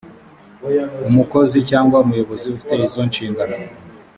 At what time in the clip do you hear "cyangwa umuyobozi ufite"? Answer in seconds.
1.69-2.73